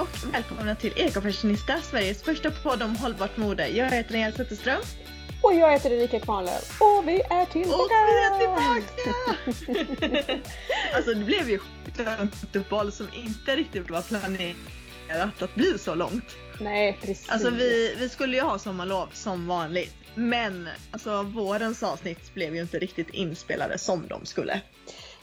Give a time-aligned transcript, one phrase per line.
[0.00, 3.68] och välkomna till Ekofashionista, Sveriges första podd om hållbart mode.
[3.68, 4.80] Jag heter Ingela Zetterström.
[5.42, 7.82] Och jag heter Erika Kvarnlöf och vi är tillbaka!
[7.82, 8.82] Och vi är tillbaka!
[10.94, 12.00] alltså det blev ju ett
[12.56, 16.36] uppehåll som inte riktigt var planerat att bli så långt.
[16.60, 17.28] Nej precis.
[17.28, 19.94] Alltså vi, vi skulle ju ha sommarlov som vanligt.
[20.14, 24.60] Men alltså vårens avsnitt blev ju inte riktigt inspelade som de skulle.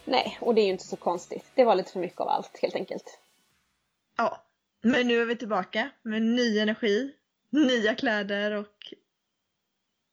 [0.05, 1.45] Nej, och det är ju inte så konstigt.
[1.55, 3.19] Det var lite för mycket av allt helt enkelt.
[4.17, 4.42] Ja,
[4.83, 7.13] men nu är vi tillbaka med ny energi,
[7.49, 8.93] nya kläder och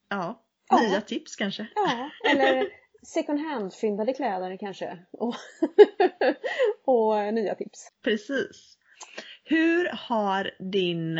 [0.09, 0.81] ja, Ja.
[0.81, 1.67] nya tips kanske.
[1.75, 2.69] Ja, eller
[3.03, 4.99] second hand-fyndade kläder kanske.
[5.13, 5.35] Och,
[6.85, 7.93] och nya tips.
[8.03, 8.77] Precis.
[9.45, 11.19] Hur har din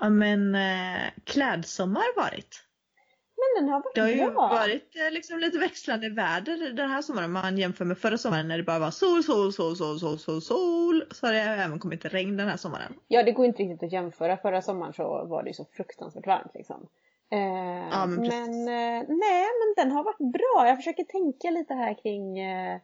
[0.00, 2.67] ja, men, eh, klädsommar varit?
[3.40, 4.48] Men den har varit Det har ju bra.
[4.48, 7.32] varit eh, liksom lite växlande väder den här sommaren.
[7.32, 10.40] Man jämför med förra sommaren när det bara var sol, sol, sol, sol, sol, sol,
[10.42, 11.04] sol.
[11.10, 12.94] Så har det även kommit regn den här sommaren.
[13.08, 14.36] Ja, det går inte riktigt att jämföra.
[14.36, 16.86] Förra sommaren så var det ju så fruktansvärt varmt liksom.
[17.32, 17.38] Eh,
[17.92, 20.68] Ja, men men eh, nej, men den har varit bra.
[20.68, 22.80] Jag försöker tänka lite här kring eh,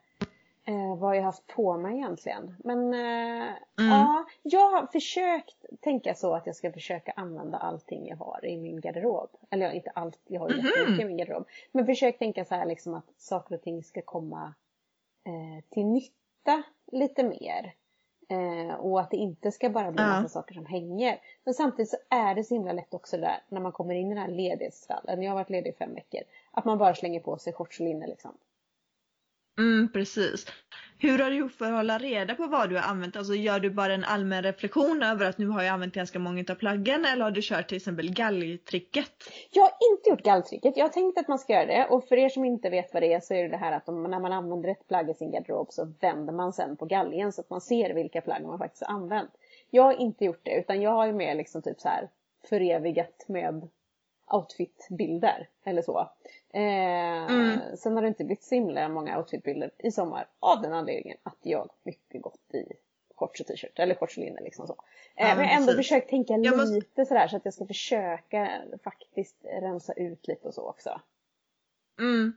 [0.65, 2.57] eh, vad jag haft på mig egentligen.
[2.65, 3.49] Men eh,
[3.79, 3.91] Mm.
[3.91, 8.57] ja, jag har försökt tänka så att jag ska försöka använda allting jag har i
[8.57, 9.31] min garderob.
[9.51, 10.67] Eller inte allt, jag har ju Mhm.
[10.67, 11.47] jättemycket i min garderob.
[11.73, 14.55] Men försök tänka så här liksom att saker och ting ska komma
[15.27, 17.75] eh, till nytta lite mer.
[18.29, 20.09] Eh, och att det inte ska bara bli Ja.
[20.09, 21.21] massa saker som hänger.
[21.45, 24.15] Men samtidigt så är det så himla lätt också där när man kommer in i
[24.15, 25.23] den här ledighetsfallen.
[25.23, 26.21] Jag har varit ledig i fem veckor.
[26.51, 28.31] Att man bara slänger på sig shorts och linne liksom.
[29.59, 30.47] Mm, precis.
[30.99, 33.17] Hur har du gjort för att hålla reda på vad du har använt?
[33.17, 36.45] Alltså gör du bara en allmän reflektion över att nu har jag använt ganska många
[36.49, 39.11] av plaggen eller har du kört till exempel galgtricket?
[39.51, 40.77] Jag har inte gjort galltricket.
[40.77, 41.87] Jag har tänkt att man ska göra det.
[41.91, 43.89] Och för er som inte vet vad det är så är det det här att
[43.89, 47.33] om, när man använder ett plagg i sin garderob så vänder man sen på galgen
[47.33, 49.31] så att man ser vilka plagg man faktiskt har använt.
[49.71, 52.09] Jag har inte gjort det utan jag har ju mer liksom typ så här
[52.49, 53.69] förevigat med
[54.33, 55.99] outfitbilder eller så.
[56.55, 57.59] Eh, Mm.
[57.77, 61.39] Sen har det inte blivit så himla många outfitbilder i sommar av den anledningen att
[61.43, 62.65] jag mycket gått i
[63.17, 64.73] shorts och t-shirt eller shorts och linne liksom så.
[65.17, 65.77] Eh, Ja, men jag har ändå precis.
[65.89, 70.49] försökt tänka Jag måste- lite sådär så att jag ska försöka faktiskt rensa ut lite
[70.49, 71.01] och så också.
[72.01, 72.37] Mm.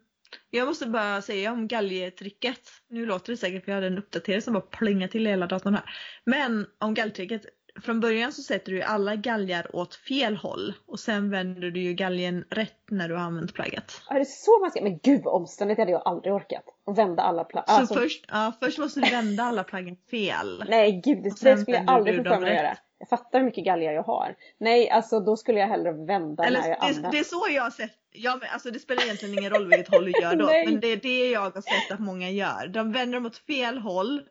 [0.50, 2.59] Jag måste bara säga om galgtricket.
[2.88, 5.74] Nu låter det säkert för jag hade en uppdatering som bara plingade till hela datorn
[5.74, 5.84] här.
[6.24, 7.46] Men om galgtricket.
[7.84, 11.82] Från början så sätter du ju alla galgar åt fel håll och sen vänder du
[11.82, 14.02] ju galgen rätt när du har använt plagget.
[14.10, 14.82] Ja, är det så man ska?
[14.84, 16.64] Men gud vad omständigt, det hade jag aldrig orkat.
[16.86, 17.64] Och vända alla plagg.
[17.68, 20.64] Så Alltså, först, ja, först måste du vända alla plaggen fel.
[20.70, 22.78] Nej gud, det, det skulle jag aldrig få för mig att göra.
[23.00, 24.36] Jag fattar hur mycket galgar jag har.
[24.58, 27.12] Nej, alltså då skulle jag hellre vända Eller när jag det, använder.
[27.12, 27.92] det är så jag har sett.
[28.12, 30.46] Ja, men alltså det spelar egentligen ingen roll vilket håll du gör då.
[30.66, 32.68] Men det är det jag har sett att många gör.
[32.68, 34.22] De vänder dem åt fel håll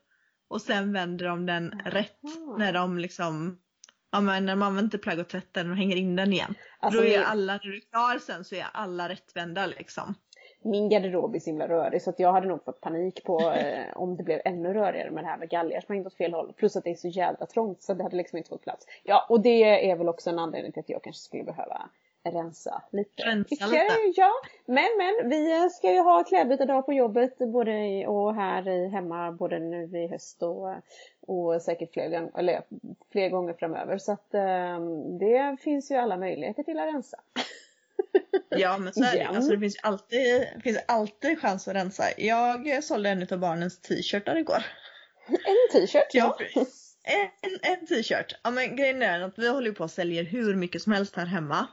[0.49, 2.57] och sen vänder de den rätt Aha.
[2.57, 3.59] när de liksom
[4.11, 6.55] Ja men när man använder plagg och tvättar den och hänger in den igen.
[6.81, 10.15] Alltså, då är min, alla, när du är klar sen så är alla rättvända liksom.
[10.63, 13.97] min garderob är så himla rörig så att jag hade nog fått panik på eh,
[13.97, 16.53] om det blev ännu rörigare med det här med galgar som hängde åt fel håll.
[16.53, 18.87] Plus att det är så jävla trångt så det hade liksom inte fått plats.
[19.03, 21.91] Ja, och det är väl också en anledning till att jag kanske skulle behöva
[22.31, 23.23] rensa lite.
[23.23, 24.13] Rensa lite.
[24.17, 24.33] Ja,
[24.67, 29.59] men men vi ska ju ha klädbytardag på jobbet både och här i hemma både
[29.59, 30.75] nu i höst och,
[31.21, 32.63] och säkert fler, eller,
[33.13, 33.99] fler gånger framöver.
[33.99, 34.81] Så att eh,
[35.21, 37.21] det finns ju alla möjligheter till att rensa.
[38.49, 39.17] Ja men så är det.
[39.17, 39.37] Igen.
[39.37, 42.05] Alltså det finns alltid, finns alltid chans att rensa.
[42.17, 44.63] Jag sålde en av barnens t-shirtar igår.
[45.29, 45.37] En
[45.73, 46.37] t-shirt, ja.
[46.55, 46.67] Ja.
[47.41, 48.35] En, en t-shirt.
[48.43, 51.27] Ja men grejen är att vi håller på och säljer hur mycket som helst här
[51.27, 51.67] hemma.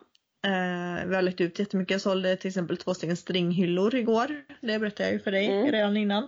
[0.46, 1.92] Eh, vi har lagt ut jättemycket.
[1.92, 4.28] Jag sålde till exempel två stycken stringhyllor igår.
[4.62, 5.72] Det berättade jag ju för dig Mm.
[5.72, 6.28] redan innan.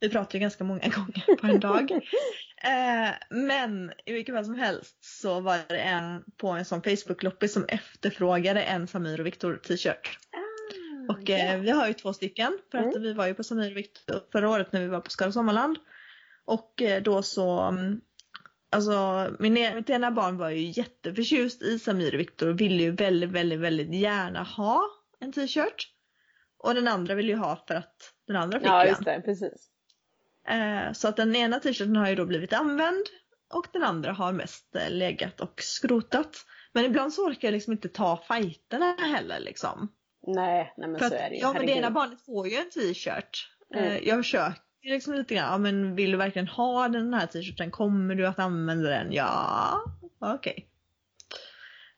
[0.00, 1.90] Vi pratar ju ganska många gånger på en dag.
[2.64, 7.52] eh, men i vilket fall som helst så var det en på en sån Facebook-loppis
[7.52, 10.18] som efterfrågade en Samir och Viktor t-shirt.
[10.32, 13.02] Ah, Och eh, vi har ju två stycken för att Mm.
[13.02, 15.78] vi var ju på Samir och Viktor förra året när vi var på Skara Sommarland.
[16.44, 18.00] Och eh, då så, mm,
[18.70, 22.82] alltså min, e- mitt ena barn var ju jätteförtjust i Samir och Viktor och ville
[22.82, 24.82] ju väldigt, väldigt, väldigt gärna ha
[25.20, 25.92] en t-shirt.
[26.58, 29.22] Och den andra ville ju ha för att den andra fick Ja, ju just det,
[29.24, 29.70] precis.
[30.48, 33.06] Eh, så att den ena t-shirten har ju då blivit använd
[33.54, 36.36] och den andra har mest eh, legat och skrotat.
[36.72, 39.92] Men ibland så orkar jag liksom inte ta fighterna heller liksom.
[40.26, 41.40] Nej, nej men För så att, är det ju.
[41.40, 43.48] ja men det ena barnet får ju en t-shirt.
[43.74, 43.84] Mm.
[43.84, 47.70] Eh, jag försöker liksom lite grann, ja men vill du verkligen ha den här t-shirten?
[47.70, 49.12] Kommer du att använda den?
[49.12, 49.80] Ja,
[50.18, 50.66] okej.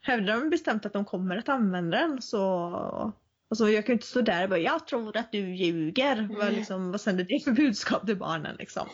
[0.00, 3.12] Hävdar de bestämt att de kommer att använda den så
[3.52, 6.29] Alltså jag kan ju inte stå där och bara jag tror att du ljuger.
[6.38, 8.88] Vad, liksom, vad sänder det för budskap till barnen liksom?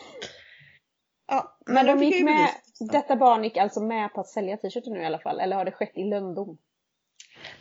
[1.27, 2.91] Ja, Men de gick med, bevist.
[2.91, 5.65] detta barn gick alltså med på att sälja t-shirten nu i alla fall, eller har
[5.65, 6.57] det skett i lönndom?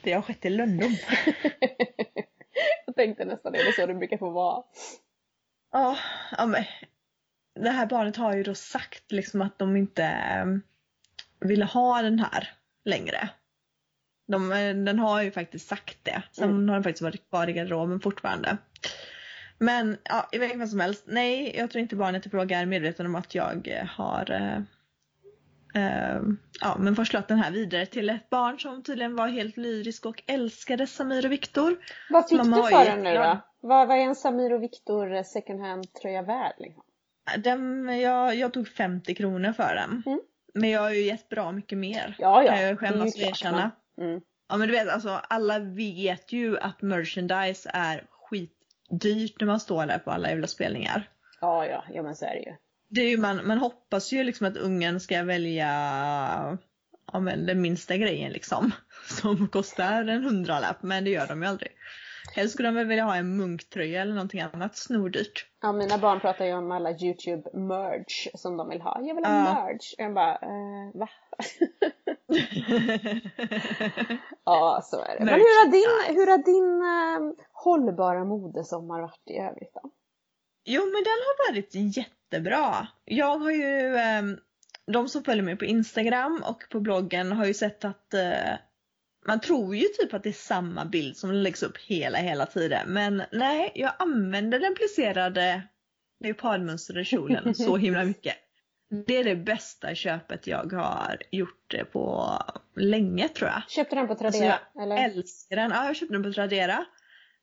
[0.03, 0.97] Det har skett i lönndom.
[2.87, 4.63] Jag tänkte nästan det är så det brukar få vara.
[5.73, 5.99] Ja,
[6.38, 6.65] ja men
[7.61, 10.47] det här barnet har ju då sagt liksom att de inte eh,
[11.49, 12.53] ville ha den här
[12.85, 13.29] längre.
[14.32, 16.23] De, eh, den har ju faktiskt sagt det.
[16.32, 16.69] Sen Mm.
[16.69, 18.56] har den faktiskt varit kvar i garderoben fortfarande.
[19.59, 21.05] Men ja, i vilket fall som helst.
[21.06, 24.62] Nej, jag tror inte barnet i fråga är medveten om att jag eh, har eh,
[26.61, 30.23] ja, men förslått den här vidare till ett barn som tydligen var helt lyrisk och
[30.27, 31.77] älskade Samir och Viktor.
[32.11, 33.39] Vad fick Mamma du för den nu då?
[33.61, 36.83] Vad, vad är en Samir och Viktor second hand tröja värd liksom?
[37.37, 40.03] Den, jag, jag tog 50 kronor för den.
[40.07, 40.21] Mm.
[40.55, 42.17] Men jag har ju gett bra mycket mer.
[42.19, 42.53] Ja, ja.
[42.53, 43.71] kan jag skämmas klart, erkänna.
[44.01, 44.21] Mm.
[44.49, 49.87] Ja men du vet alltså alla vet ju att merchandise är skitdyrt när man står
[49.87, 51.09] där på alla jävla spelningar.
[51.41, 52.57] Ja, ja, ja men så är det ju.
[52.88, 55.69] Det är ju, man, man hoppas ju liksom att ungen ska välja
[57.12, 58.70] ja, men den minsta grejen liksom.
[59.20, 61.70] Som kostar en hundralapp men det gör de ju aldrig.
[62.35, 65.46] Helst skulle de väl vilja ha en munktröja eller någonting annat snordyrt.
[65.62, 69.00] Ja, mina barn pratar ju om alla YouTube merge som de vill ha.
[69.02, 69.55] Jag vill ha Ja.
[69.55, 69.94] merge.
[69.99, 71.08] Och jag bara, eh, va?
[74.44, 75.25] Ja, så är det.
[75.25, 79.90] Men hur har din, hur har din eh, hållbara modesommar varit i övrigt då?
[80.70, 82.88] Jo men den har varit jättebra.
[83.05, 84.23] Jag har ju, eh,
[84.87, 88.55] de som följer mig på Instagram och på bloggen har ju sett att eh,
[89.26, 92.93] man tror ju typ att det är samma bild som läggs upp hela hela tiden.
[92.93, 95.62] Men nej, jag använder den plisserade
[96.25, 98.37] leopardmönstrade kjolen så himla mycket.
[99.06, 102.32] Det är det bästa köpet jag har gjort eh, på
[102.76, 103.62] länge tror jag.
[103.69, 104.53] Köpte den på Tradera?
[104.53, 105.05] Alltså, eller?
[105.05, 105.71] älskar den.
[105.71, 106.85] Ja, jag köpte den på Tradera.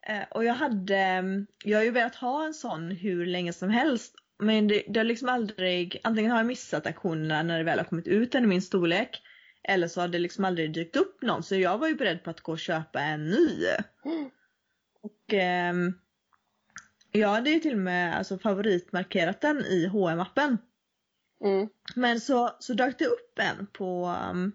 [0.06, 3.70] Eh, och jag hade, mm, jag har ju velat ha en sån hur länge som
[3.70, 4.16] helst.
[4.40, 7.86] Men det, det har liksom aldrig, antingen har jag missat aktionerna när det väl har
[7.86, 9.22] kommit ut en i min storlek.
[9.64, 11.44] Eller så har det liksom aldrig dykt upp någon.
[11.44, 13.66] Så jag var ju beredd på att gå och köpa en ny.
[15.02, 15.94] Och ehm,
[17.12, 20.58] jag hade ju till och med alltså, favoritmarkerat den i hm appen
[21.44, 21.70] Mm.
[21.96, 24.52] men så, så dök det upp en på, um,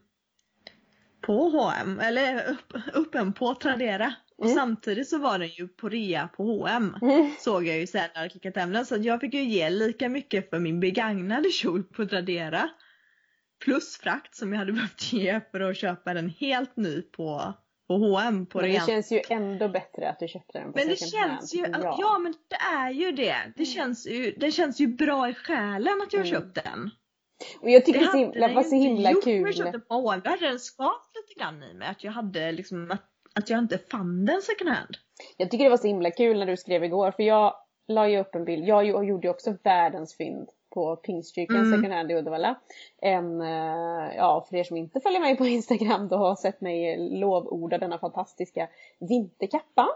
[1.21, 4.15] på H&M eller upp, upp en på Tradera.
[4.41, 4.57] Och Mm.
[4.57, 7.31] samtidigt så var den ju på rea på H&M Mm.
[7.39, 8.87] Såg jag ju sen när jag hade klickat hem den.
[8.87, 12.71] Så att jag fick ju ge lika mycket för min begagnade kjol på Tradera.
[13.65, 17.55] Plus frakt som jag hade behövt ge för att köpa den helt ny på,
[17.89, 18.87] på H&M på Men det rean.
[18.87, 22.19] känns ju ändå bättre att du köpte den på Men det känns ju, att, Ja.
[22.19, 23.37] men det är ju det.
[23.57, 26.41] Det känns ju, det känns ju bra i själen att jag har Mm.
[26.41, 26.91] köpt den.
[27.61, 29.33] Och jag tycker det, hade är så himla, den var ju så inte gjort när
[29.33, 29.55] jag kul.
[29.65, 30.21] köpte på H&M.
[30.25, 31.89] Då hade den skavt lite grann i mig.
[31.89, 34.97] Att jag hade liksom, att, att jag inte fann den second hand.
[35.37, 37.55] Jag tycker det var så himla kul när du skrev igår för jag
[37.89, 38.65] la ju upp en bild.
[38.65, 41.79] Jag gjorde ju också världens fynd på Pingstkyrkan Mm.
[41.79, 42.59] second hand i Uddevalla.
[43.03, 46.97] En, eh, ja för er som inte följer mig på Instagram då har sett mig
[47.19, 48.69] lovorda denna fantastiska
[48.99, 49.89] vinterkappa.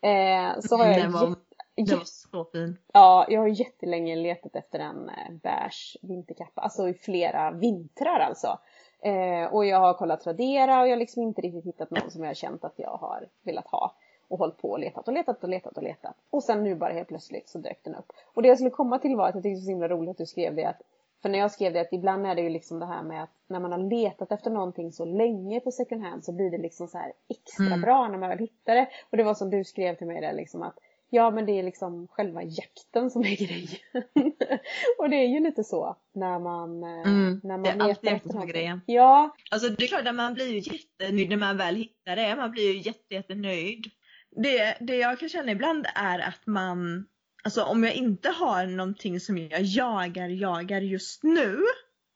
[0.00, 1.36] Eh, så har jag Den var,
[1.76, 2.78] den var så fin.
[2.92, 6.60] Ja, jag har jättelänge letat efter en eh, beige vinterkappa.
[6.60, 8.58] Alltså i flera vintrar alltså.
[9.06, 12.22] Eh, och jag har kollat Tradera och jag har liksom inte riktigt hittat någon som
[12.22, 13.94] jag har känt att jag har velat ha.
[14.28, 16.14] Och hållit på och letat och letat och letat och letat.
[16.30, 18.12] Och sen nu bara helt plötsligt så dök den upp.
[18.34, 20.10] Och det jag skulle komma till var att jag tyckte det var så himla roligt
[20.10, 20.82] att du skrev det att
[21.22, 23.30] för när jag skrev det att ibland är det ju liksom det här med att
[23.46, 26.88] när man har letat efter någonting så länge på second hand så blir det liksom
[26.88, 27.80] så här extra Mm.
[27.80, 28.88] bra när man väl hittar det.
[29.10, 30.78] Och det var som du skrev till mig där liksom att
[31.10, 33.78] Ja men det är liksom själva jakten som är grejen.
[34.98, 38.12] och det är ju lite så när man, eh, Mm, när man det är alltid
[38.12, 38.80] efter som är grejen.
[38.86, 42.36] Ja, Alltså det är klart att man blir ju jättenöjd när man väl hittar det.
[42.36, 43.86] Man blir ju jätte, jättenöjd.
[44.30, 47.06] Det, det jag kan känna ibland är att man,
[47.44, 51.58] alltså om jag inte har någonting som jag jagar, jagar just nu.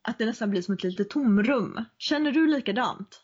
[0.09, 1.85] Att det nästan blir som ett litet tomrum.
[1.99, 3.23] Känner du likadant?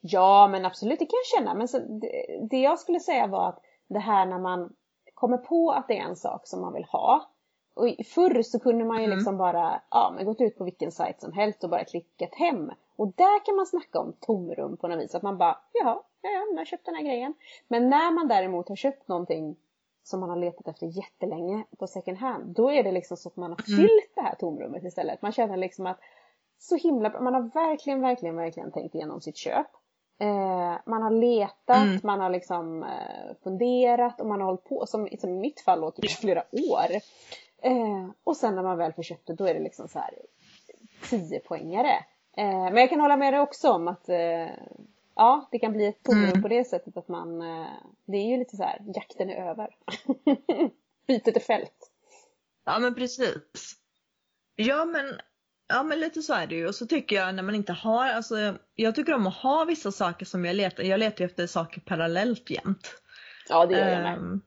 [0.00, 1.54] ja men absolut det kan jag känna.
[1.54, 4.72] Men så, det, det jag skulle säga var att det här när man
[5.14, 7.30] kommer på att det är en sak som man vill ha.
[7.74, 9.16] Och förr så kunde man ju Mm.
[9.16, 12.70] liksom bara, ja men gått ut på vilken sajt som helst och bara klickat hem.
[12.96, 15.14] Och där kan man snacka om tomrum på något vis.
[15.14, 17.34] Att man bara, jaha, ja, ja, jag har köpt den här grejen.
[17.68, 19.56] Men när man däremot har köpt någonting
[20.02, 22.54] som man har letat efter jättelänge på second hand.
[22.54, 23.80] Då är det liksom så att man har Mm.
[23.80, 25.22] fyllt det här tomrummet istället.
[25.22, 26.00] Man känner liksom att
[26.58, 27.20] så himla bra.
[27.20, 29.66] Man har verkligen, verkligen, verkligen tänkt igenom sitt köp.
[30.18, 32.00] Eh, man har letat, Mm.
[32.02, 35.84] man har liksom eh, funderat och man har hållit på, som, som i mitt fall,
[35.84, 36.90] åt i flera år.
[37.62, 40.14] Eh, och sen när man väl får köpt det, då är det liksom så här
[41.10, 41.92] 10 poängare.
[42.36, 44.48] Eh, men jag kan hålla med dig också om att eh,
[45.14, 46.42] ja, det kan bli ett tomrum Mm.
[46.42, 47.66] på det sättet att man, eh,
[48.04, 49.76] det är ju lite så här, jakten är över.
[51.06, 51.90] Bytet är fält.
[52.64, 53.74] Ja men precis.
[54.56, 55.04] Ja men
[55.68, 58.06] Ja men lite så är det ju och så tycker jag när man inte har,
[58.08, 61.46] alltså jag tycker om att ha vissa saker som jag letar, jag letar ju efter
[61.46, 63.02] saker parallellt jämt.
[63.48, 64.18] Ja, det gör jag med.
[64.18, 64.40] Um,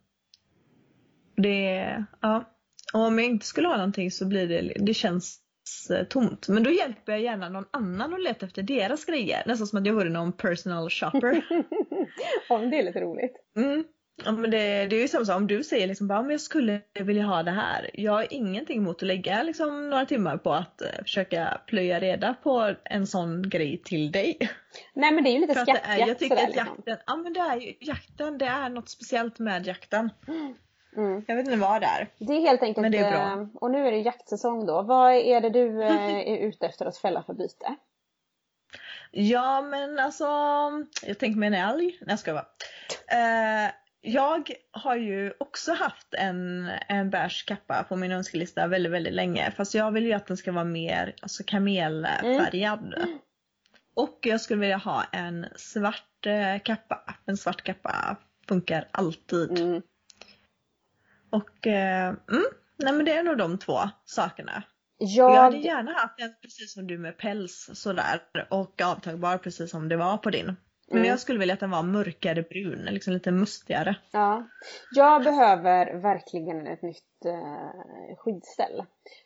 [1.35, 2.55] det, ja.
[2.93, 5.39] Och om jag inte skulle ha någonting så blir det, det känns
[5.91, 6.47] eh, tomt.
[6.47, 9.43] Men då hjälper jag gärna någon annan att leta efter deras grejer.
[9.45, 11.45] Nästan som att jag vore någon personal shopper.
[12.49, 13.35] ja, det är lite roligt.
[13.55, 13.83] Mm.
[14.25, 16.41] Ja, men det, det är ju samma sak om du säger liksom bara, men jag
[16.41, 17.89] skulle vilja ha det här.
[17.93, 22.35] Jag har ingenting emot att lägga liksom några timmar på att uh, försöka plöja reda
[22.43, 24.37] på en sån grej till dig.
[24.93, 26.75] Nej men det är ju lite skattjakt Jag tycker sådär, att liksom.
[26.77, 30.09] jakten, ja men det är ju jakten, det är något speciellt med jakten.
[30.97, 31.23] Mm.
[31.27, 32.07] Jag vet inte vad det är.
[32.17, 33.41] Det är helt enkelt, Men det är bra.
[33.41, 34.81] eh, och nu är det jaktsäsong då.
[34.81, 37.75] Vad är det du eh, är ute efter att fälla för byte?
[39.11, 40.25] Ja men alltså,
[41.05, 41.85] jag tänker mig en älg.
[41.85, 42.45] Nej jag ska bara.
[43.07, 43.71] Eh,
[44.01, 49.51] jag har ju också haft en, en beige kappa på min önskelista väldigt, väldigt länge.
[49.51, 52.93] Fast jag vill ju att den ska vara mer alltså kamelfärgad.
[53.95, 57.15] Och jag skulle vilja ha en svart eh, kappa.
[57.25, 58.15] En svart kappa
[58.47, 59.59] funkar alltid.
[59.59, 59.81] Mm.
[61.29, 62.45] Och eh, mm,
[62.77, 64.63] nej men det är nog de två sakerna.
[64.97, 69.71] Jag, Jag hade gärna haft en precis som du med päls sådär och avtagbar precis
[69.71, 70.55] som det var på din.
[70.91, 71.09] Men Mm.
[71.09, 73.95] jag skulle vilja att den var mörkare brun, liksom lite mustigare.
[74.11, 74.47] ja,
[74.95, 78.85] jag behöver verkligen ett nytt eh, skidställ.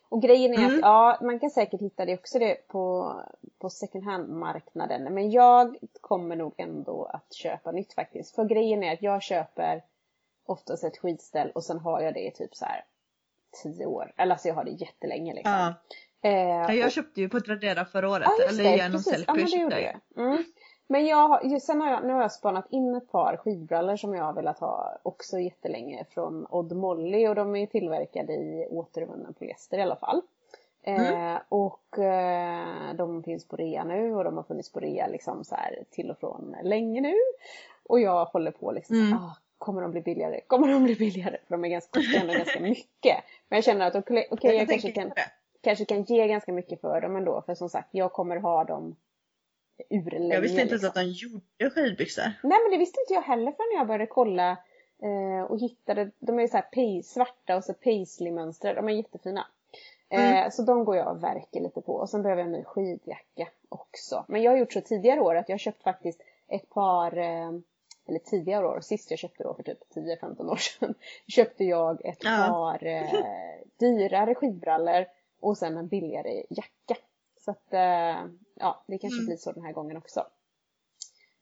[0.09, 0.73] Och grejen är Mm.
[0.75, 3.13] att ja, man kan säkert hitta det också det på,
[3.61, 5.13] på second hand-marknaden.
[5.13, 8.35] Men jag kommer nog ändå att köpa nytt faktiskt.
[8.35, 9.83] För grejen är att jag köper
[10.45, 12.83] oftast ett skidställ och sen har jag det i typ så här
[13.63, 14.13] tio år.
[14.17, 15.51] Eller alltså jag har det jättelänge liksom.
[15.53, 15.73] Ja.
[16.29, 18.27] Eh, Ja, jag och- köpte ju på Tradera förra året.
[18.39, 18.75] Just eller det.
[18.77, 20.25] genom Sellpy köpte jag.
[20.25, 20.43] Mm.
[20.93, 24.23] Men jag, sen har jag, nu har jag spanat in ett par skidbrallor som jag
[24.23, 29.77] har velat ha också jättelänge från Odd Molly och de är tillverkade i återvunnen polyester
[29.77, 30.21] i alla fall.
[30.83, 31.33] Mm.
[31.35, 35.43] Eh, och eh, de finns på rea nu och de har funnits på rea liksom
[35.43, 37.15] så här till och från länge nu.
[37.83, 39.13] Och jag håller på liksom, Mm.
[39.13, 40.41] ah, kommer de bli billigare?
[40.47, 41.37] Kommer de bli billigare?
[41.47, 43.17] För de är ganska, kostar ändå ganska mycket.
[43.49, 45.25] Men jag känner att okej, okej, jag kanske tänker kan
[45.61, 47.41] kanske kan ge ganska mycket för dem ändå.
[47.45, 48.95] För som sagt, jag kommer ha dem
[49.89, 50.33] urlänge.
[50.33, 50.87] Jag visste inte ens liksom.
[50.89, 52.23] att de gjorde skidbyxor.
[52.43, 54.51] Nej men det visste inte jag heller förrän jag började kolla
[55.03, 59.47] eh, och hittade, de är så här pay, svarta och så paisley-mönster, de är jättefina.
[60.09, 60.51] Eh, Mm.
[60.51, 63.47] Så de går jag och verkar lite på och sen behöver jag en ny skidjacka
[63.69, 64.25] också.
[64.27, 67.49] Men jag har gjort så tidigare år att jag har köpt faktiskt ett par, eh,
[68.07, 70.93] eller tidigare år, sist jag köpte då för typ 10-15 år sedan,
[71.27, 72.47] köpte jag ett Ja.
[72.49, 73.11] par eh,
[73.79, 75.05] dyrare skidbrallor
[75.39, 76.95] och sen en billigare jacka.
[77.45, 78.25] Så att, eh,
[78.63, 79.25] ja, det kanske Mm.
[79.25, 80.27] blir så den här gången också.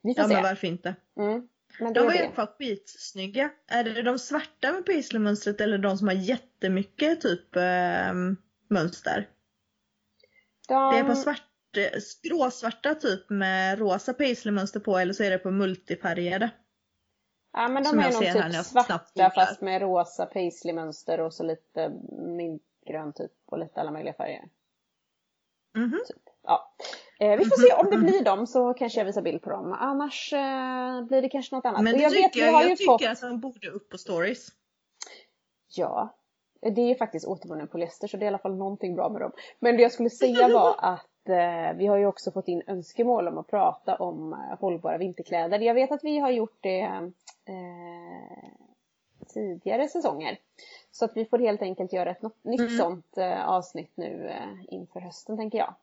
[0.01, 0.34] Vi får Ja se.
[0.34, 0.96] men varför inte?
[1.18, 1.48] Mm.
[1.80, 3.51] Men De var i alla fall skitsnygga.
[3.68, 8.38] Är det de svarta med paisley-mönstret eller de som har jättemycket typ ehm,
[8.68, 9.30] mönster?
[10.68, 10.94] De...
[10.94, 11.44] Det är på svart,
[12.24, 16.50] gråsvarta typ med rosa paisley-mönster på eller så är det på multifärgade.
[17.54, 21.90] Ja men de som är nog typ svarta fast med rosa paisley-mönster och så lite
[22.12, 24.50] mintgrön typ och lite alla möjliga färger.
[25.75, 26.00] Mhm.
[26.44, 26.75] Ja.
[27.22, 29.75] Eh, vi får se om det blir dem så kanske jag visar bild på dem.
[29.80, 31.84] Annars eh, blir det kanske något annat.
[31.84, 33.06] Men det jag vet, tycker har jag, ju jag tycker fått...
[33.06, 34.48] att de borde upp på stories.
[35.75, 36.10] Ja.
[36.62, 39.22] Det är ju faktiskt återvunnen polyester så det är i alla fall någonting bra med
[39.22, 39.32] dem.
[39.60, 43.28] Men det jag skulle säga var att eh, vi har ju också fått in önskemål
[43.28, 45.60] om att prata om eh, hållbara vinterkläder.
[45.60, 46.82] Jag vet att vi har gjort det
[47.46, 48.50] eh,
[49.34, 50.38] tidigare säsonger.
[50.92, 52.78] Så att vi får helt enkelt göra ett nytt Mm.
[52.78, 54.34] sånt eh, avsnitt nu
[54.68, 55.74] inför hösten tänker jag.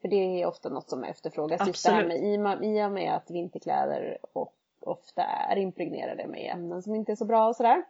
[0.00, 2.36] För det är ofta något som efterfrågas just det här med, i,
[2.86, 7.48] och med- att vinterkläder och ofta är impregnerade med ämnen som inte är så bra
[7.48, 7.82] och sådär.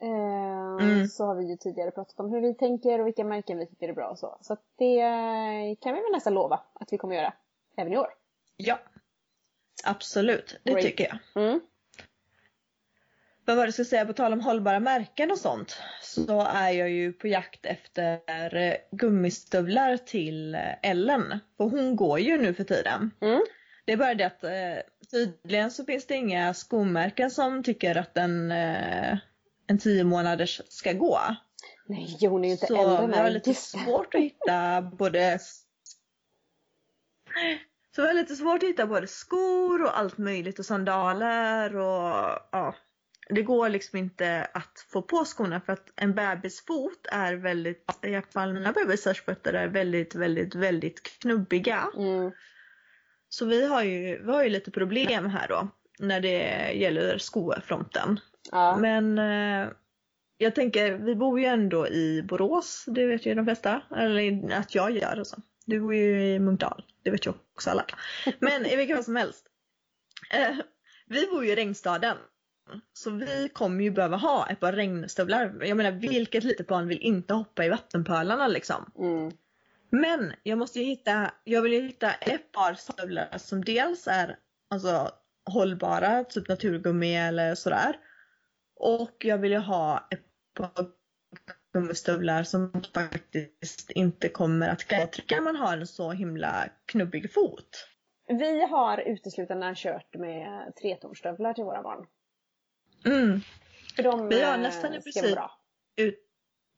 [0.00, 1.06] Eh, Mm.
[1.06, 3.88] Så har vi ju tidigare pratat om hur vi tänker och vilka märken vi tycker
[3.88, 4.38] är bra och så.
[4.40, 4.96] Så det
[5.80, 7.32] kan vi väl nästan lova att vi kommer göra
[7.76, 8.08] även i år.
[8.56, 8.78] Ja.
[9.84, 10.84] Absolut, det Great.
[10.84, 11.04] tycker
[11.34, 11.44] jag.
[11.44, 11.60] Mm.
[13.44, 15.76] Vad var det jag skulle säga på tal om hållbara märken och sånt.
[16.02, 18.18] Så är jag ju på jakt efter
[18.96, 21.38] gummistövlar till Ellen.
[21.56, 23.10] För hon går ju nu för tiden.
[23.20, 23.40] Mm.
[23.84, 24.50] Det är bara det att eh,
[25.10, 29.18] tydligen så finns det inga skomärken som tycker att en, eh,
[29.66, 31.18] en 10 månaders ska gå.
[31.86, 35.38] Nej, hon är ju inte Så äldre vi har lite svårt att hitta både
[37.96, 42.38] så vi har lite svårt att hitta både skor och allt möjligt och sandaler och
[42.52, 42.74] ja.
[43.28, 48.14] Det går liksom inte att få på skorna för att en bebisfot är väldigt, i
[48.14, 51.88] alla fall mina bebisars fötter är väldigt, väldigt, väldigt knubbiga.
[51.96, 52.32] Mm.
[53.28, 58.20] Så vi har ju, vi har ju lite problem här då när det gäller skofronten.
[58.50, 58.76] Ja.
[58.76, 59.68] Men eh,
[60.38, 63.82] jag tänker, vi bor ju ändå i Borås, det vet ju de flesta.
[63.96, 65.36] Eller att jag gör och så.
[65.66, 67.86] Du bor ju i Munkdal, det vet ju också alla.
[68.38, 69.46] Men i vilket fall som helst.
[70.32, 70.56] Eh,
[71.06, 72.16] vi bor ju i regnstaden.
[72.92, 75.64] Så vi kommer ju behöva ha ett par regnstövlar.
[75.64, 78.92] Jag menar vilket litet barn vill inte hoppa i vattenpölarna liksom.
[78.98, 79.32] Mm.
[79.90, 84.38] Men jag måste ju hitta, jag vill ju hitta ett par stövlar som dels är
[84.70, 85.10] alltså,
[85.50, 87.96] hållbara, typ naturgummi eller sådär.
[88.76, 90.24] Och jag vill ju ha ett
[90.58, 90.86] par
[91.72, 94.90] gummistövlar som faktiskt inte kommer att
[95.30, 97.88] när man har en så himla knubbig fot.
[98.28, 102.06] Vi har uteslutande kört med tretornstövlar till våra barn.
[103.04, 103.40] Mm.
[103.96, 105.38] För de Vi har eh, nästan i princip
[105.96, 106.18] ut,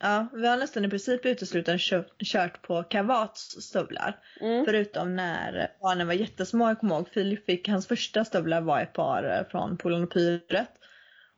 [0.02, 4.18] ja, vi har nästan i princip uteslutande kört, kört på Kavats stövlar.
[4.40, 4.64] Mm.
[4.64, 6.68] Förutom när barnen var jättesmå.
[6.68, 10.11] Jag kommer ihåg Filip fick, hans första stövlar var ett par eh, från Polen och
[10.11, 10.71] Pyret.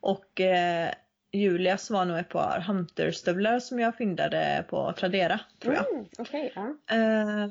[0.00, 0.90] Och eh,
[1.32, 5.92] Julias var nog ett par Hunter-stövlar som jag fyndade på Tradera tror jag.
[5.92, 6.76] Mm, Okej, ja.
[6.90, 7.50] Eh,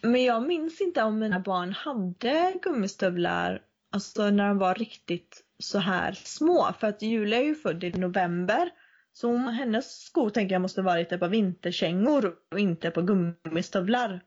[0.00, 5.78] men jag minns inte om mina barn hade gummistövlar alltså när de var riktigt så
[5.78, 6.72] här små.
[6.80, 8.70] För att Julia är ju född i november.
[9.12, 14.20] Så hon, hennes skor tänker jag måste varit ett par vinterkängor och inte par gummistövlar.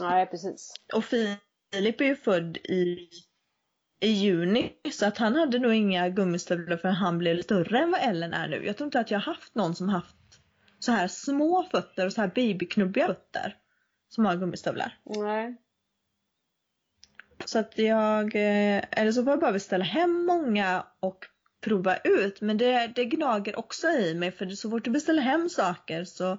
[0.00, 0.72] Nej, precis.
[0.94, 3.08] Och Filip är ju född i,
[4.00, 8.00] i juni så att han hade nog inga gummistövlar förrän han blev större än vad
[8.02, 8.66] Ellen är nu.
[8.66, 10.16] Jag tror inte att jag har haft någon som haft
[10.78, 13.56] så här små fötter och så här babyknubbiga fötter
[14.08, 14.98] som har gummistövlar.
[15.04, 15.56] Nej.
[17.44, 21.26] Så att jag, eh, eller så får jag bara beställa hem många och
[21.60, 22.40] prova ut.
[22.40, 26.38] Men det, det gnager också i mig för så fort du beställer hem saker så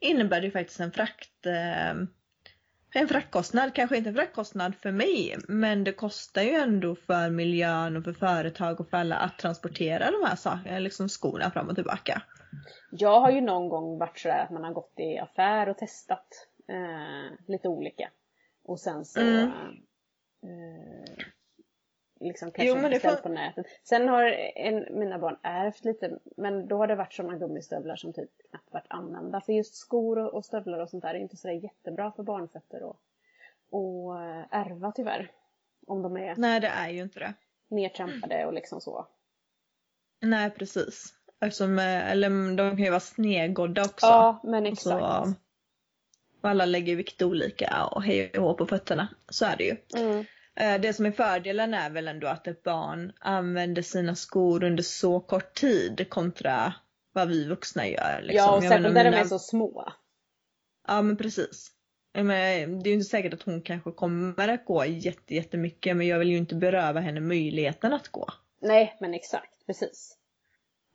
[0.00, 1.94] innebär det faktiskt en frakt eh,
[2.94, 7.96] en fraktkostnad, kanske inte en fraktkostnad för mig, men det kostar ju ändå för miljön
[7.96, 11.74] och för företag och för alla att transportera de här sakerna, liksom skorna fram och
[11.74, 12.22] tillbaka.
[12.90, 16.26] Jag har ju någon gång varit sådär att man har gått i affär och testat
[16.68, 18.10] eh, lite olika.
[18.64, 19.50] Och sen så Mm.
[20.42, 21.24] Eh,
[22.20, 23.66] liksom Jo, kanske men det beställt får- på nätet.
[23.84, 24.24] Sen har
[24.56, 28.72] en, mina barn ärvt lite, men då har det varit sådana gummistövlar som typ knappt
[28.72, 29.40] varit använda.
[29.40, 32.82] För just skor och, och stövlar och sånt där är inte sådär jättebra för barnfötter
[32.82, 33.00] och,
[33.70, 35.30] och eh, ärva tyvärr.
[35.86, 37.34] Om de är Nej, det är ju inte det.
[37.68, 39.06] nedtrampade och liksom så.
[40.20, 41.14] Nej, precis.
[41.40, 44.06] Eftersom, eh, eller de kan ju vara snedgådda också.
[44.06, 44.82] Ja, men exakt.
[45.00, 45.34] så,
[46.40, 49.08] och alla lägger vikt olika och hej och hå på fötterna.
[49.28, 49.76] Så är det ju.
[49.96, 50.24] Mm.
[50.56, 54.82] Eh, Det som är fördelen är väl ändå att ett barn använder sina skor under
[54.82, 56.74] så kort tid kontra
[57.12, 58.20] vad vi vuxna gör.
[58.22, 58.36] Liksom.
[58.36, 59.92] Ja, och särskilt när de är så små.
[60.88, 61.72] Ja men precis.
[62.12, 66.18] Det är ju inte säkert att hon kanske kommer att gå jätte, jättemycket men jag
[66.18, 68.28] vill ju inte beröva henne möjligheten att gå.
[68.60, 69.66] Nej, men exakt.
[69.66, 70.16] Precis.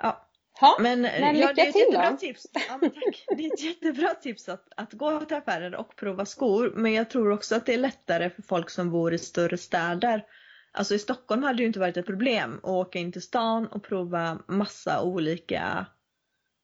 [0.02, 2.18] Ja, Ha, men, men ja, det är ett jättebra då.
[2.18, 2.48] tips.
[2.54, 3.26] Ja, tack.
[3.38, 6.74] Det är ett jättebra tips att, att gå till affärer och prova skor.
[6.76, 10.26] Men jag tror också att det är lättare för folk som bor i större städer.
[10.72, 13.68] Alltså i Stockholm hade det ju inte varit ett problem att åka in till stan
[13.68, 15.86] och prova massa olika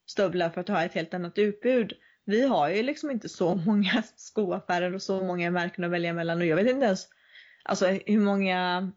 [0.08, 1.94] stövlar för att ha ett helt annat utbud.
[2.26, 6.38] Vi har ju liksom inte så många skoaffärer och så många märken att välja mellan
[6.38, 7.08] och jag vet inte ens
[7.64, 8.92] alltså hur många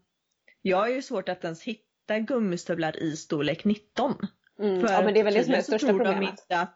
[0.61, 4.15] jag har ju svårt att ens hitta gummistövlar i storlek 19.
[4.59, 4.81] Mm.
[4.81, 6.29] För Ja, men det är väl det som är det största problemet.
[6.33, 6.67] Att, ja,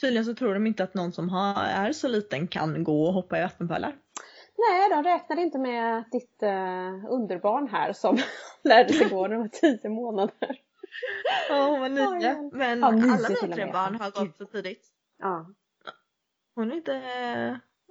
[0.00, 3.12] tydligen så tror de inte att någon som har, är så liten kan gå och
[3.12, 3.96] hoppa i vattenpölar.
[4.58, 8.18] Nej, de räknade inte med ditt eh, underbarn här som
[8.64, 10.60] lärde sig gå när de var tio månader.
[11.48, 12.50] Ja, hon var nio.
[12.52, 14.88] Men Ja, nio alla mina tre barn har gått så tidigt.
[15.18, 15.46] Ja.
[16.54, 16.94] Hon är inte,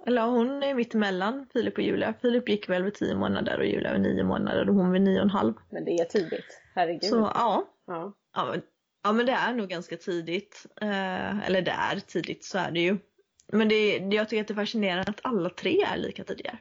[0.06, 2.14] eller hon är mitt emellan Filip och Julia.
[2.22, 5.16] Filip gick väl vid tio månader och Julia vid nio månader och hon vid nio
[5.18, 5.54] och en halv.
[5.70, 6.60] Men det är tidigt.
[6.74, 7.04] Herregud.
[7.04, 8.12] Så ja, Ja.
[8.34, 8.62] ja, men,
[9.08, 10.66] ja men det är nog ganska tidigt.
[10.80, 12.96] Eh, eller det är tidigt, så är det ju.
[13.52, 16.58] Men det, jag tycker att det är fascinerande att alla tre är lika tidiga.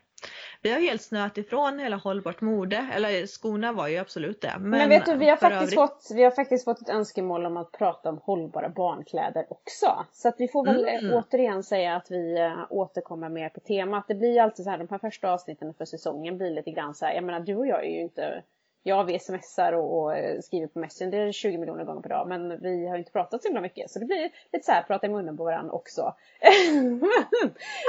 [0.61, 4.53] Vi har helt snöat ifrån hela hållbart mode, eller skorna var ju absolut det.
[4.59, 7.45] Men, Men, vet du, vi har, faktiskt övrigt- fått, vi har faktiskt fått ett önskemål
[7.45, 10.05] om att prata om hållbara barnkläder också.
[10.11, 11.05] Så att vi får väl Mm.
[11.11, 14.05] eh, återigen säga att vi eh, återkommer mer på temat.
[14.07, 16.95] Det blir ju alltid så här, de här första avsnitten för säsongen blir lite grann
[16.95, 18.43] så här, jag menar du och jag är ju inte
[18.87, 22.61] Ja, vi smsar och, och eh, skriver på Messenger 20 miljoner gånger per dag, men
[22.61, 23.91] vi har inte pratat så himla mycket.
[23.91, 26.13] Så det blir lite så här, prata i munnen på varandra också.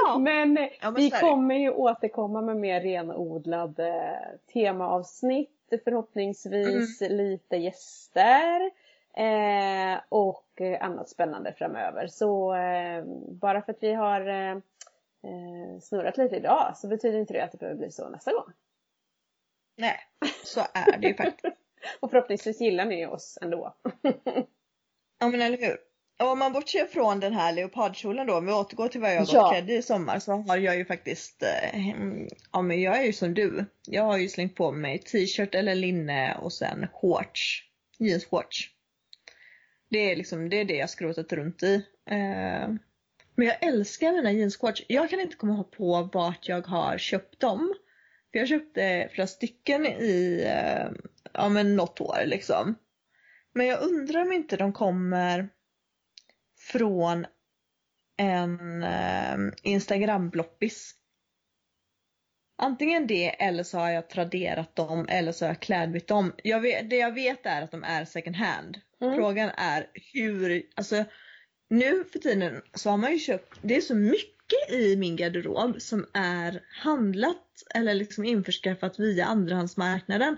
[0.05, 0.17] Ja.
[0.17, 5.55] Men eh, Ja, men vi kommer ju återkomma med mer renodlade eh, temaavsnitt.
[5.83, 7.17] Förhoppningsvis Mm.
[7.17, 8.71] lite gäster.
[9.13, 12.07] Eh, och annat spännande framöver.
[12.07, 14.57] Så eh, bara för att vi har eh,
[15.81, 18.51] snurrat lite idag så betyder inte det att det behöver bli så nästa gång.
[19.79, 19.97] Nej,
[20.43, 21.55] så är det ju faktiskt.
[21.99, 23.75] Och förhoppningsvis gillar ni oss ändå.
[25.19, 25.77] Ja men eller hur.
[26.31, 29.33] om man bortser från den här leopardkjolen då, om vi återgår till vad jag har
[29.35, 29.49] Ja.
[29.51, 31.79] klädd i sommar så har jag ju faktiskt, eh,
[32.51, 33.65] ja men jag är ju som du.
[33.87, 37.63] Jag har ju slängt på mig t-shirt eller linne och sen shorts,
[37.99, 38.69] jeansshorts.
[39.89, 41.75] Det är liksom, det är det jag skrotat runt i.
[42.09, 42.69] Eh,
[43.35, 44.83] men jag älskar mina jeansshorts.
[44.87, 47.73] Jag kan inte komma på vart jag har köpt dem.
[48.31, 50.91] För jag köpte flera stycken i, eh,
[51.33, 52.75] ja men något år liksom.
[53.53, 55.49] Men jag undrar om inte de kommer
[56.59, 57.25] från
[58.17, 60.95] en eh, Instagram-bloppis.
[62.57, 66.33] Antingen det eller så har jag traderat dem eller så har jag klädbytt dem.
[66.43, 68.77] Jag vet, det jag vet är att de är second hand.
[69.01, 69.15] Mm.
[69.15, 71.05] Frågan är hur, alltså
[71.69, 74.38] nu för tiden så har man ju köpt, det är så mycket
[74.69, 80.37] i min garderob som är handlat eller liksom införskaffat via andrahandsmarknaden.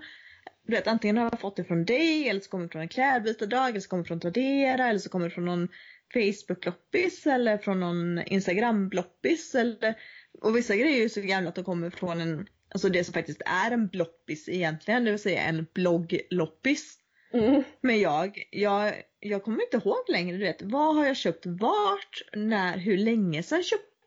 [0.67, 2.87] Du vet antingen har jag fått det från dig eller så kommer det från en
[2.87, 5.67] klädbytardag eller så kommer det från Tradera eller så kommer det från någon
[6.13, 9.95] Facebook-loppis eller från någon Instagram-bloppis eller
[10.41, 13.41] och vissa grejer är så gamla att de kommer från en, alltså det som faktiskt
[13.45, 16.97] är en bloppis egentligen, det vill säga en bloggloppis.
[17.33, 17.63] Mm.
[17.81, 22.21] Men jag, jag, jag kommer inte ihåg längre, du vet, vad har jag köpt vart,
[22.33, 23.90] när, hur länge sedan köpte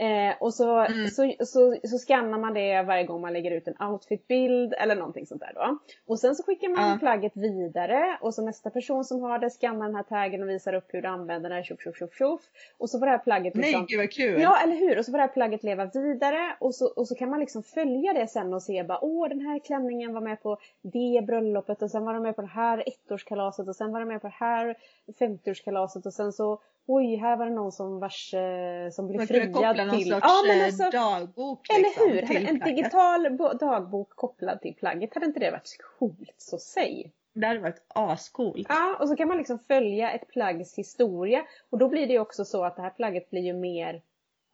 [0.00, 0.46] Eh, och.
[0.48, 0.52] Mm.
[0.52, 1.08] Så, Mm.
[1.10, 5.26] så, så, så scannar man det varje gång man lägger ut en outfitbild eller någonting
[5.26, 5.78] sånt där då.
[6.06, 6.96] Och sen så skickar man Ja.
[7.00, 10.72] plagget vidare och så nästa person som har det scannar den här taggen och visar
[10.74, 12.40] upp hur du använder den, tjoff tjoff tjoff tjoff.
[12.78, 14.40] Och så får det här plagget liksom Nej gud vad kul!
[14.40, 14.98] Ja, eller hur?
[14.98, 17.62] Och så får det här plagget leva vidare och så, och så kan man liksom
[17.62, 21.82] följa det sen och se bara åh den här klänningen var med på det bröllopet
[21.82, 24.26] och sen var de med på det här ettårskalaset och sen var de med på
[24.26, 24.74] det här
[25.18, 29.26] 50-årskalaset och sen så oj här var det någon som vars eh, som blev Man
[29.26, 30.10] kunde koppla friad någon till.
[30.12, 32.22] sorts Ja men eh, alltså dagbok eller liksom, hur?
[32.22, 32.76] Hade en plagget.
[32.76, 36.34] digital bo- dagbok kopplad till plagget, hade inte det varit coolt?
[36.36, 37.12] Så säg!
[37.34, 38.66] Det hade varit ascoolt.
[38.68, 42.18] Ja, och så kan man liksom följa ett plaggs historia och då blir det ju
[42.20, 44.02] också så att det här plagget blir ju mer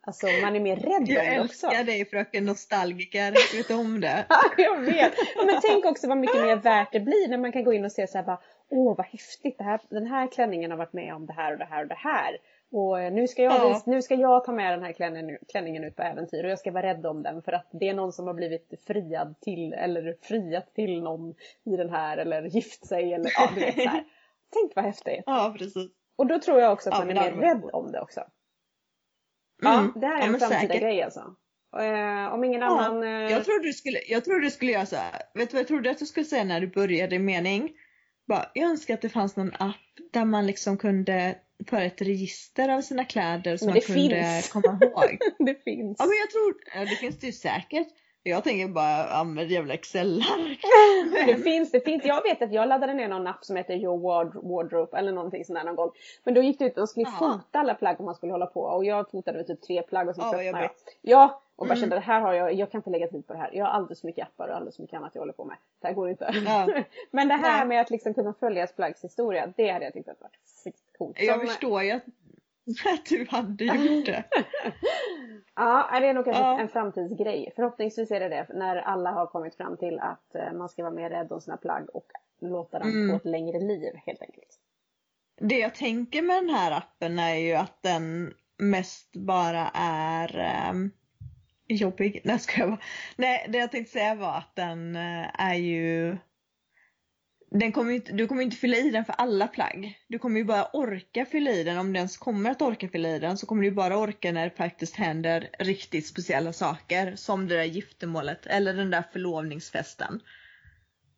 [0.07, 1.67] Alltså man är mer rädd om Jag det också.
[1.67, 4.25] älskar dig fröken nostalgiker, vet du om det?
[4.29, 5.13] Ja, jag vet.
[5.47, 7.93] Men tänk också vad mycket mer värt det blir när man kan gå in och
[7.93, 11.27] se så här bara, åh vad häftigt, här, den här klänningen har varit med om
[11.27, 12.39] det här och det här och det här.
[12.73, 13.83] Och eh, nu ska jag, Ja.
[13.87, 16.71] nu ska jag ta med den här klänningen, klänningen ut på äventyr och jag ska
[16.71, 20.17] vara rädd om den för att det är någon som har blivit friad till eller
[20.23, 24.05] friat till någon i den här eller gift sig eller ja, du vet så här.
[24.53, 25.23] Tänk vad häftigt.
[25.27, 25.91] Ja precis.
[26.17, 28.21] Och då tror jag också att Ja, man är mer rädd om det också.
[28.21, 28.31] Mm.
[29.95, 30.81] Ja, det här är Ja, en framtida säkert.
[30.81, 31.21] grej alltså.
[31.77, 33.03] Eh, om ingen annan...
[33.03, 35.23] eh, Jag trodde du skulle, jag trodde du skulle göra så här.
[35.35, 37.73] Vet du vad jag trodde att du skulle säga när du började mening?
[38.27, 39.75] Bara, jag önskar att det fanns någon app
[40.13, 41.39] där man liksom kunde
[41.71, 44.49] föra ett register av sina kläder Men man kunde finns.
[44.53, 45.19] komma ihåg.
[45.47, 45.97] det finns.
[45.99, 47.89] Ja men jag tror, det finns det ju säkert.
[48.27, 50.61] Jag tänker bara använd jävla Excel-ark.
[51.27, 52.05] Det finns, det finns.
[52.05, 55.45] Jag vet att jag laddade ner någon app som heter Your Ward- Wardrobe eller någonting
[55.45, 55.91] sånt där någon gång.
[56.25, 57.13] Men då gick det ut och skulle Ja.
[57.19, 60.09] fota alla plagg om man skulle hålla på och jag fotade väl typ tre plagg
[60.09, 60.71] och så Ja, jag.
[61.03, 61.81] Ja, och bara Mm.
[61.81, 63.51] kände det här har jag, jag kan inte lägga tid på det här.
[63.53, 65.57] Jag har alldeles för mycket appar och alldeles för mycket annat jag håller på med.
[65.81, 66.33] Det här går inte.
[66.47, 66.69] Ja.
[67.11, 70.21] Men det här med att liksom kunna följa plaggs historia, det hade jag tyckt att
[70.21, 71.17] varit skitcoolt.
[71.21, 72.05] Jag Som- förstår ju att,
[72.97, 74.25] att du hade gjort det.
[75.57, 76.61] Ja, det är nog kanske Ja.
[76.61, 77.53] en framtidsgrej.
[77.57, 80.95] Förhoppningsvis är det det när alla har kommit fram till att eh, man ska vara
[80.95, 82.07] mer rädd om sina plagg och
[82.41, 83.11] låta dem Mm.
[83.11, 84.59] få ett längre liv helt enkelt.
[85.41, 90.91] Det jag tänker med den här appen är ju att den mest bara är um,
[91.75, 92.21] jobbig.
[92.25, 92.81] Nej ska jag bara.
[93.17, 96.17] Nej det jag tänkte säga var att den eh, är ju
[97.51, 99.99] den kommer inte, du kommer inte fylla i den för alla plagg.
[100.09, 101.79] Du kommer ju bara orka fylla i den.
[101.79, 104.45] Om du ens kommer att orka fylla i den så kommer du bara orka när
[104.45, 107.17] det faktiskt händer riktigt speciella saker.
[107.17, 110.21] Som det där giftermålet eller den där förlovningsfesten.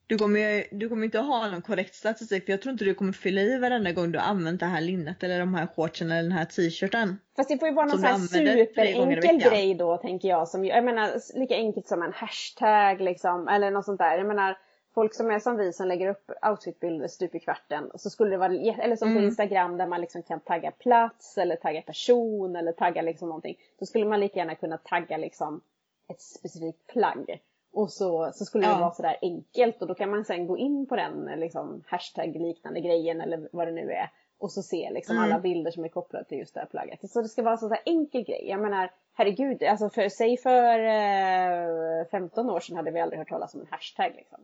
[0.09, 2.95] Du kommer du kommer inte att ha någon korrekt statistik för jag tror inte du
[2.95, 6.23] kommer fylla i varenda gång du använt det här linnet eller de här shortsen eller
[6.23, 7.19] den här t-shirten.
[7.37, 10.49] Fast det får ju vara någon sån här superenkel grej då tänker jag.
[10.49, 14.19] Som, jag menar lika enkelt som en hashtag liksom eller något sånt där.
[14.19, 14.59] Jag menar
[14.95, 17.91] folk som är som vi som lägger upp outfitbilder stup i kvarten.
[17.95, 19.25] Så skulle det vara, eller som på Mm.
[19.25, 23.57] Instagram där man liksom kan tagga plats eller tagga person eller tagga liksom någonting.
[23.79, 25.61] Då skulle man lika gärna kunna tagga liksom
[26.09, 27.41] ett specifikt plagg.
[27.77, 28.79] Och så, så skulle det Ja.
[28.79, 32.81] vara sådär enkelt och då kan man sen gå in på den liksom hashtag liknande
[32.81, 34.11] grejen eller vad det nu är.
[34.39, 35.25] Och så se liksom Mm.
[35.31, 37.11] alla bilder som är kopplade till just det här plagget.
[37.11, 38.49] Så det ska vara en sån här enkel grej.
[38.49, 43.29] Jag menar, herregud, alltså för, säg för eh, 15 år sedan hade vi aldrig hört
[43.29, 44.39] talas om en hashtag liksom.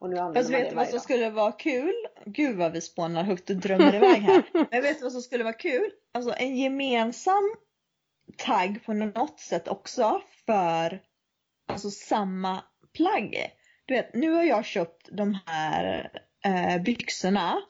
[0.00, 1.02] Och nu använder Fast man vet du vad som dag.
[1.02, 1.94] skulle vara kul?
[2.24, 4.42] Gud vad vi spånar högt och drömmer iväg här.
[4.70, 5.90] Men vet du vad som skulle vara kul?
[6.14, 7.54] Alltså en gemensam
[8.36, 11.00] tagg på något sätt också för
[11.72, 12.62] alltså samma
[12.96, 13.36] plagg.
[13.86, 16.10] Du vet, nu har jag köpt de här
[16.44, 17.62] eh, byxorna.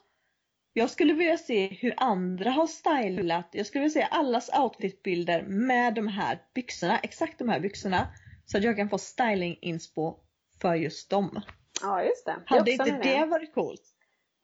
[0.72, 3.48] Jag skulle vilja se hur andra har stylat.
[3.52, 8.08] Jag skulle vilja se allas outfitbilder med de här byxorna, exakt de här byxorna.
[8.46, 10.20] Så att jag kan få styling-inspo
[10.60, 11.42] för just dem.
[11.82, 12.36] Ja, just det.
[12.46, 13.82] Hade inte det varit coolt?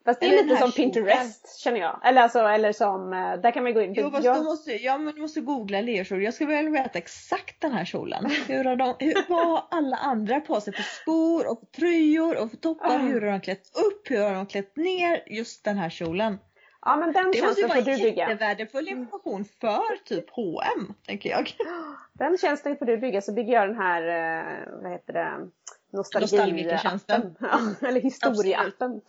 [0.06, 2.00] Fast det är Eller lite som Pinterest känner jag.
[2.04, 3.94] Eller alltså, eller som, eh, där kan man gå in.
[3.94, 6.22] Jo fast jag, måste, ja, men du måste googla leokjol.
[6.22, 8.26] Jag skulle vilja veta exakt den här kjolen.
[8.48, 12.60] Hur har de, hur, vad har alla andra på sig för skor och tröjor och
[12.60, 12.96] toppar?
[12.96, 12.98] Ah.
[12.98, 14.10] Hur har de klätt upp?
[14.10, 16.38] Hur har de klätt ner just den här kjolen?
[16.84, 18.28] ja men den Det måste ju tjänsten vara får du bygga.
[18.28, 21.52] jättevärdefull information för typ H&M tänker jag.
[22.12, 25.50] Den tjänsten får du bygga så bygger jag den här, eh, vad heter det,
[25.92, 27.20] Nostalgikertjänsten.
[27.40, 29.00] nostalgi Ja, eller historieappen.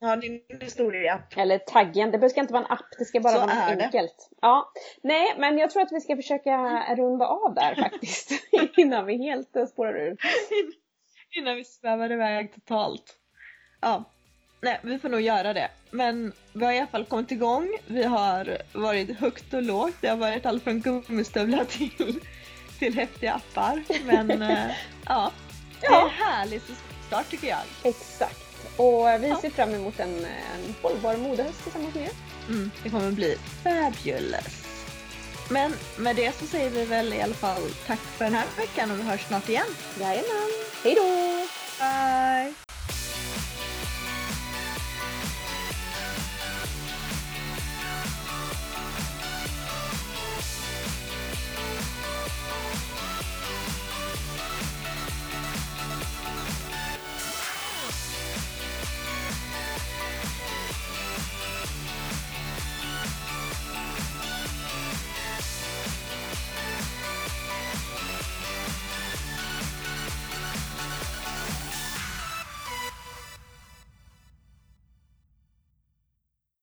[0.00, 1.22] Ja, din historia.
[1.36, 4.30] Eller taggen, det ska inte vara en app, det ska bara Så vara något enkelt.
[4.40, 8.30] Ja, nej men jag tror att vi ska försöka runda av där faktiskt.
[8.76, 10.16] Innan vi helt eh, spårar ur.
[11.38, 13.14] Innan vi svävar iväg totalt.
[13.80, 14.04] Ja,
[14.60, 15.68] nej vi får nog göra det.
[15.90, 17.68] Men vi har i alla fall kommit igång.
[17.86, 19.94] Vi har varit högt och lågt.
[20.00, 22.20] Det har varit allt från gummistövlar till,
[22.78, 23.82] till häftiga appar.
[24.06, 24.70] Men eh,
[25.06, 25.30] ja,
[25.80, 26.04] det är Ja.
[26.04, 26.60] en härlig
[27.06, 27.58] start tycker jag.
[27.84, 28.45] Exakt.
[28.76, 29.38] Och vi Ja.
[29.40, 32.10] ser fram emot en, en hållbar modehöst tillsammans med er.
[32.48, 34.64] Mm, det kommer bli fabulous.
[35.50, 38.90] Men med det så säger vi väl i alla fall tack för den här veckan
[38.90, 39.66] och vi hörs snart igen.
[40.00, 40.50] Jajamän.
[40.84, 41.02] Hej då!
[41.78, 42.65] Bye!